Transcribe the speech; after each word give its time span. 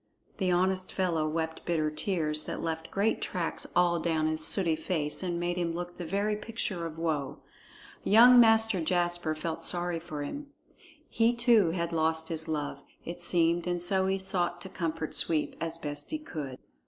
The 0.39 0.49
honest 0.49 0.91
fellow 0.91 1.27
wept 1.29 1.63
bitter 1.63 1.91
tears 1.91 2.45
that 2.45 2.59
left 2.59 2.89
great 2.89 3.21
tracks 3.21 3.67
all 3.75 3.99
down 3.99 4.25
his 4.25 4.43
sooty 4.43 4.75
face 4.75 5.21
and 5.21 5.39
made 5.39 5.57
him 5.57 5.73
look 5.75 5.97
the 5.97 6.07
very 6.07 6.35
picture 6.35 6.87
of 6.87 6.97
woe. 6.97 7.37
Young 8.03 8.39
Master 8.39 8.81
Jasper 8.81 9.35
felt 9.35 9.61
sorry 9.61 9.99
for 9.99 10.23
him. 10.23 10.47
He 11.07 11.35
too 11.35 11.69
had 11.69 11.93
lost 11.93 12.29
his 12.29 12.47
love, 12.47 12.81
it 13.05 13.21
seemed, 13.21 13.67
and 13.67 13.79
so 13.79 14.07
he 14.07 14.17
sought 14.17 14.59
to 14.61 14.69
comfort 14.69 15.13
Sweep 15.13 15.55
as 15.61 15.77
best 15.77 16.09
he 16.09 16.17
could. 16.17 16.57